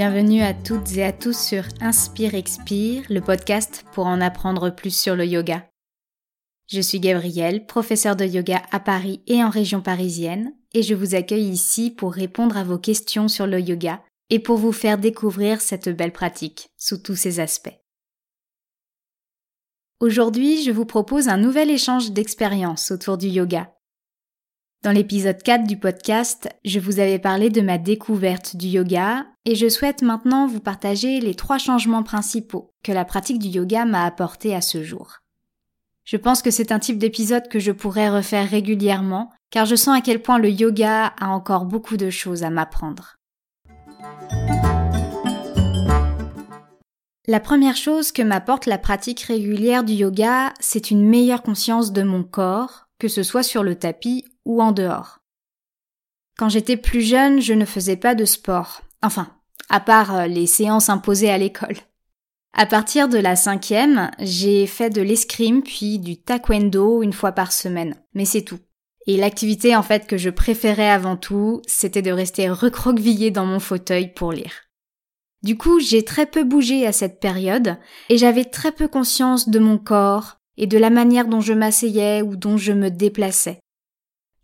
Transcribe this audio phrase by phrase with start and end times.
[0.00, 4.96] Bienvenue à toutes et à tous sur Inspire Expire, le podcast pour en apprendre plus
[4.96, 5.68] sur le yoga.
[6.68, 11.16] Je suis Gabrielle, professeure de yoga à Paris et en région parisienne, et je vous
[11.16, 14.00] accueille ici pour répondre à vos questions sur le yoga
[14.30, 17.80] et pour vous faire découvrir cette belle pratique sous tous ses aspects.
[19.98, 23.74] Aujourd'hui, je vous propose un nouvel échange d'expériences autour du yoga.
[24.84, 29.56] Dans l'épisode 4 du podcast, je vous avais parlé de ma découverte du yoga et
[29.56, 34.04] je souhaite maintenant vous partager les trois changements principaux que la pratique du yoga m'a
[34.04, 35.18] apporté à ce jour.
[36.04, 39.98] Je pense que c'est un type d'épisode que je pourrais refaire régulièrement car je sens
[39.98, 43.16] à quel point le yoga a encore beaucoup de choses à m'apprendre.
[47.26, 52.04] La première chose que m'apporte la pratique régulière du yoga, c'est une meilleure conscience de
[52.04, 55.20] mon corps, que ce soit sur le tapis ou en dehors.
[56.36, 58.80] Quand j'étais plus jeune, je ne faisais pas de sport.
[59.02, 59.28] Enfin,
[59.68, 61.76] à part euh, les séances imposées à l'école.
[62.54, 67.52] À partir de la cinquième, j'ai fait de l'escrime puis du taekwondo une fois par
[67.52, 67.94] semaine.
[68.14, 68.58] Mais c'est tout.
[69.06, 73.60] Et l'activité en fait que je préférais avant tout, c'était de rester recroquevillée dans mon
[73.60, 74.52] fauteuil pour lire.
[75.42, 77.76] Du coup, j'ai très peu bougé à cette période
[78.08, 82.22] et j'avais très peu conscience de mon corps et de la manière dont je m'asseyais
[82.22, 83.60] ou dont je me déplaçais.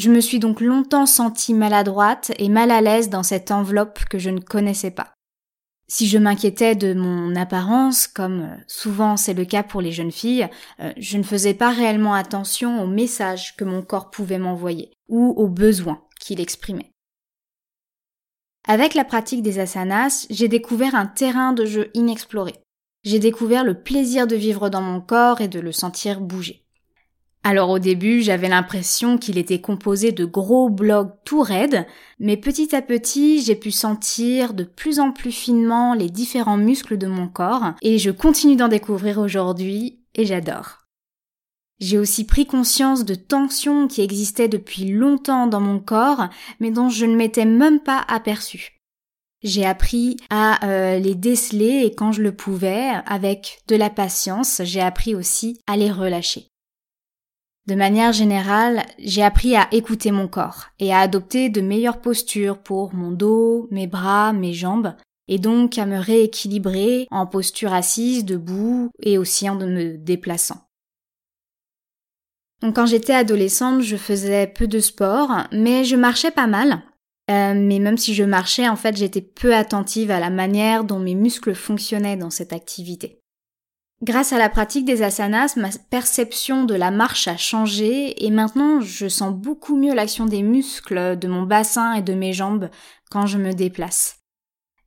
[0.00, 4.18] Je me suis donc longtemps sentie maladroite et mal à l'aise dans cette enveloppe que
[4.18, 5.12] je ne connaissais pas.
[5.88, 10.10] Si je m'inquiétais de mon apparence, comme euh, souvent c'est le cas pour les jeunes
[10.10, 10.48] filles,
[10.80, 15.34] euh, je ne faisais pas réellement attention aux messages que mon corps pouvait m'envoyer ou
[15.36, 16.92] aux besoins qu'il exprimait.
[18.66, 22.54] Avec la pratique des asanas, j'ai découvert un terrain de jeu inexploré.
[23.04, 26.64] J'ai découvert le plaisir de vivre dans mon corps et de le sentir bouger.
[27.42, 31.86] Alors au début, j'avais l'impression qu'il était composé de gros blocs tout raides,
[32.18, 36.98] mais petit à petit, j'ai pu sentir de plus en plus finement les différents muscles
[36.98, 40.80] de mon corps, et je continue d'en découvrir aujourd'hui, et j'adore.
[41.80, 46.28] J'ai aussi pris conscience de tensions qui existaient depuis longtemps dans mon corps,
[46.60, 48.76] mais dont je ne m'étais même pas aperçue.
[49.42, 54.60] J'ai appris à euh, les déceler et quand je le pouvais, avec de la patience,
[54.64, 56.49] j'ai appris aussi à les relâcher.
[57.70, 62.58] De manière générale, j'ai appris à écouter mon corps et à adopter de meilleures postures
[62.58, 64.96] pour mon dos, mes bras, mes jambes,
[65.28, 70.66] et donc à me rééquilibrer en posture assise, debout et aussi en me déplaçant.
[72.60, 76.82] Donc quand j'étais adolescente, je faisais peu de sport, mais je marchais pas mal.
[77.30, 80.98] Euh, mais même si je marchais, en fait, j'étais peu attentive à la manière dont
[80.98, 83.19] mes muscles fonctionnaient dans cette activité.
[84.02, 88.80] Grâce à la pratique des asanas, ma perception de la marche a changé et maintenant
[88.80, 92.70] je sens beaucoup mieux l'action des muscles de mon bassin et de mes jambes
[93.10, 94.20] quand je me déplace.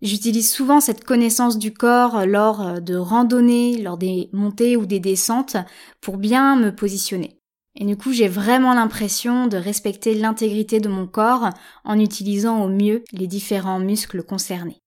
[0.00, 5.58] J'utilise souvent cette connaissance du corps lors de randonnées, lors des montées ou des descentes
[6.00, 7.38] pour bien me positionner.
[7.76, 11.50] Et du coup, j'ai vraiment l'impression de respecter l'intégrité de mon corps
[11.84, 14.81] en utilisant au mieux les différents muscles concernés.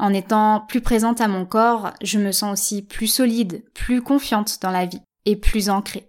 [0.00, 4.58] En étant plus présente à mon corps, je me sens aussi plus solide, plus confiante
[4.62, 6.08] dans la vie et plus ancrée.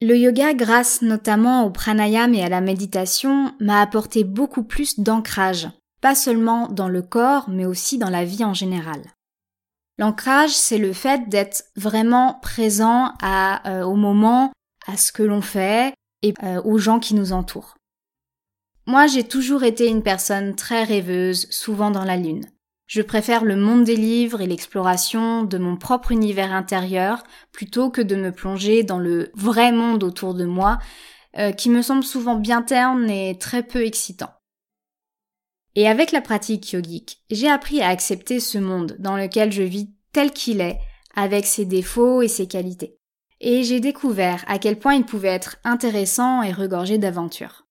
[0.00, 5.68] Le yoga, grâce notamment au pranayama et à la méditation, m'a apporté beaucoup plus d'ancrage,
[6.00, 9.02] pas seulement dans le corps, mais aussi dans la vie en général.
[9.98, 14.52] L'ancrage, c'est le fait d'être vraiment présent à, euh, au moment,
[14.86, 15.92] à ce que l'on fait
[16.22, 17.77] et euh, aux gens qui nous entourent.
[18.88, 22.46] Moi, j'ai toujours été une personne très rêveuse, souvent dans la lune.
[22.86, 27.22] Je préfère le monde des livres et l'exploration de mon propre univers intérieur
[27.52, 30.78] plutôt que de me plonger dans le vrai monde autour de moi,
[31.36, 34.32] euh, qui me semble souvent bien terne et très peu excitant.
[35.74, 39.90] Et avec la pratique yogique, j'ai appris à accepter ce monde dans lequel je vis
[40.14, 40.78] tel qu'il est,
[41.14, 42.96] avec ses défauts et ses qualités.
[43.42, 47.67] Et j'ai découvert à quel point il pouvait être intéressant et regorgé d'aventures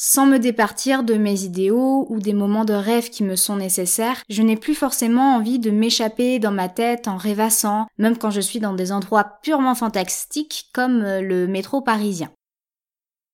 [0.00, 4.22] sans me départir de mes idéaux ou des moments de rêve qui me sont nécessaires,
[4.28, 8.40] je n'ai plus forcément envie de m'échapper dans ma tête en rêvassant, même quand je
[8.40, 12.30] suis dans des endroits purement fantastiques comme euh, le métro parisien.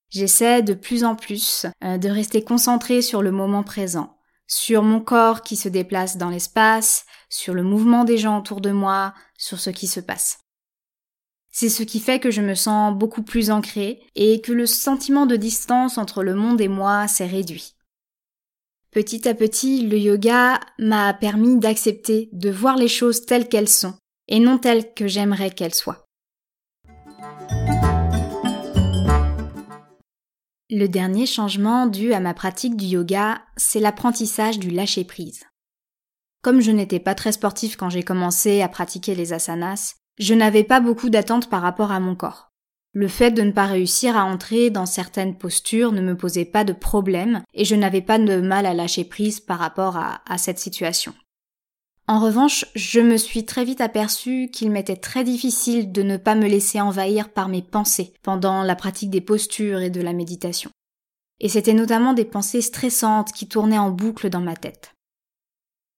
[0.08, 4.16] J'essaie de plus en plus euh, de rester concentré sur le moment présent,
[4.46, 8.70] sur mon corps qui se déplace dans l'espace, sur le mouvement des gens autour de
[8.70, 10.38] moi, sur ce qui se passe.
[11.56, 15.24] C'est ce qui fait que je me sens beaucoup plus ancrée et que le sentiment
[15.24, 17.76] de distance entre le monde et moi s'est réduit.
[18.90, 23.94] Petit à petit, le yoga m'a permis d'accepter de voir les choses telles qu'elles sont
[24.26, 26.04] et non telles que j'aimerais qu'elles soient.
[30.70, 35.44] Le dernier changement dû à ma pratique du yoga, c'est l'apprentissage du lâcher-prise.
[36.42, 40.64] Comme je n'étais pas très sportif quand j'ai commencé à pratiquer les asanas, je n'avais
[40.64, 42.50] pas beaucoup d'attentes par rapport à mon corps.
[42.93, 46.62] Le fait de ne pas réussir à entrer dans certaines postures ne me posait pas
[46.62, 50.61] de problème et je n'avais pas de mal à lâcher prise par rapport à, cette
[50.61, 51.12] situation.
[52.06, 56.37] En revanche, je me suis très vite aperçu qu'il m'était très difficile de ne pas
[56.37, 60.70] me laisser envahir par mes pensées pendant la pratique des postures et de la méditation.
[61.40, 64.94] Et c'était notamment des pensées stressantes qui tournaient en boucle dans ma tête.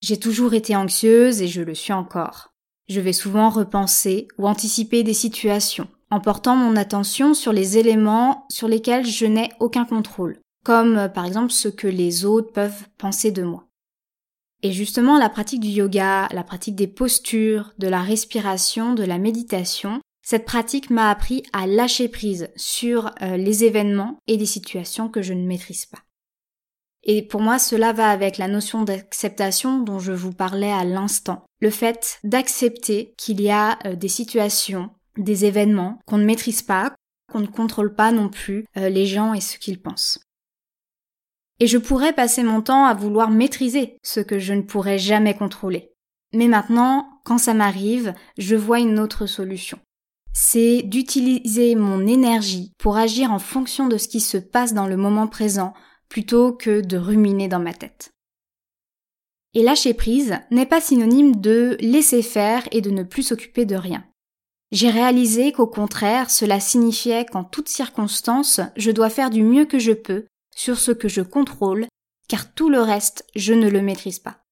[0.00, 2.55] J'ai toujours été anxieuse et je le suis encore.
[2.88, 8.46] Je vais souvent repenser ou anticiper des situations, en portant mon attention sur les éléments
[8.48, 12.88] sur lesquels je n'ai aucun contrôle, comme euh, par exemple ce que les autres peuvent
[12.96, 13.66] penser de moi.
[14.62, 19.18] Et justement, la pratique du yoga, la pratique des postures, de la respiration, de la
[19.18, 25.08] méditation, cette pratique m'a appris à lâcher prise sur euh, les événements et les situations
[25.08, 26.00] que je ne maîtrise pas.
[27.04, 31.45] Et pour moi, cela va avec la notion d'acceptation dont je vous parlais à l'instant.
[31.60, 36.94] Le fait d'accepter qu'il y a euh, des situations, des événements qu'on ne maîtrise pas,
[37.32, 40.20] qu'on ne contrôle pas non plus euh, les gens et ce qu'ils pensent.
[41.58, 45.34] Et je pourrais passer mon temps à vouloir maîtriser ce que je ne pourrais jamais
[45.34, 45.92] contrôler.
[46.34, 49.78] Mais maintenant, quand ça m'arrive, je vois une autre solution.
[50.34, 54.98] C'est d'utiliser mon énergie pour agir en fonction de ce qui se passe dans le
[54.98, 55.72] moment présent
[56.10, 58.10] plutôt que de ruminer dans ma tête.
[59.56, 63.74] Et lâcher prise n'est pas synonyme de laisser faire et de ne plus s'occuper de
[63.74, 64.04] rien.
[64.70, 69.78] J'ai réalisé qu'au contraire, cela signifiait qu'en toutes circonstances, je dois faire du mieux que
[69.78, 71.86] je peux sur ce que je contrôle,
[72.28, 74.42] car tout le reste, je ne le maîtrise pas.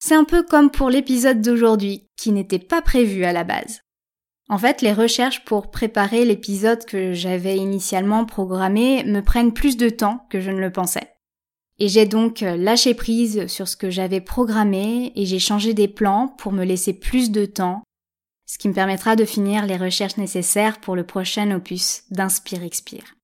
[0.00, 3.80] C'est un peu comme pour l'épisode d'aujourd'hui, qui n'était pas prévu à la base.
[4.50, 9.88] En fait, les recherches pour préparer l'épisode que j'avais initialement programmé me prennent plus de
[9.88, 11.13] temps que je ne le pensais.
[11.80, 16.28] Et j'ai donc lâché prise sur ce que j'avais programmé et j'ai changé des plans
[16.38, 17.82] pour me laisser plus de temps,
[18.46, 23.14] ce qui me permettra de finir les recherches nécessaires pour le prochain opus d'Inspire Expire.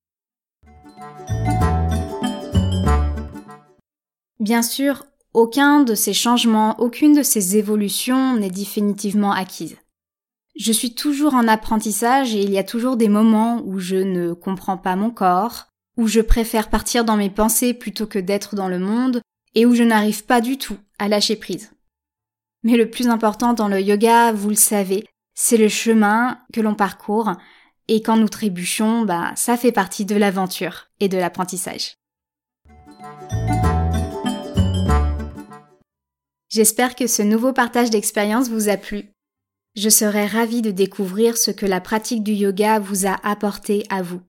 [4.40, 9.76] Bien sûr, aucun de ces changements, aucune de ces évolutions n'est définitivement acquise.
[10.56, 14.32] Je suis toujours en apprentissage et il y a toujours des moments où je ne
[14.32, 18.68] comprends pas mon corps, où je préfère partir dans mes pensées plutôt que d'être dans
[18.68, 19.20] le monde,
[19.54, 21.72] et où je n'arrive pas du tout à lâcher prise.
[22.62, 26.74] Mais le plus important dans le yoga, vous le savez, c'est le chemin que l'on
[26.74, 27.32] parcourt,
[27.88, 31.94] et quand nous trébuchons, bah, ça fait partie de l'aventure et de l'apprentissage.
[36.50, 39.10] J'espère que ce nouveau partage d'expérience vous a plu.
[39.76, 44.02] Je serais ravie de découvrir ce que la pratique du yoga vous a apporté à
[44.02, 44.20] vous.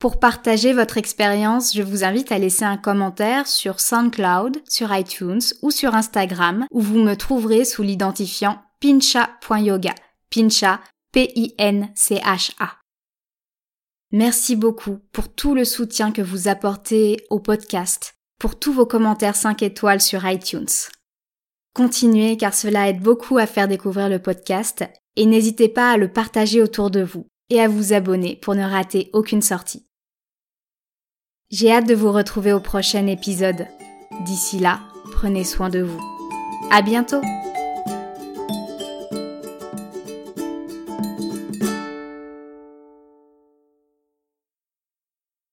[0.00, 5.42] Pour partager votre expérience, je vous invite à laisser un commentaire sur SoundCloud, sur iTunes
[5.60, 9.94] ou sur Instagram où vous me trouverez sous l'identifiant pincha.yoga.
[10.34, 10.80] Pincha,
[11.12, 12.78] P-I-N-C-H-A.
[14.10, 19.36] Merci beaucoup pour tout le soutien que vous apportez au podcast, pour tous vos commentaires
[19.36, 20.64] 5 étoiles sur iTunes.
[21.74, 24.82] Continuez car cela aide beaucoup à faire découvrir le podcast
[25.16, 28.64] et n'hésitez pas à le partager autour de vous et à vous abonner pour ne
[28.64, 29.89] rater aucune sortie.
[31.52, 33.66] J'ai hâte de vous retrouver au prochain épisode.
[34.24, 34.78] D'ici là,
[35.10, 36.00] prenez soin de vous.
[36.70, 37.20] À bientôt!